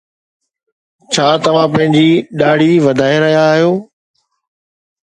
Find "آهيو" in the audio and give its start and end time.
3.53-3.71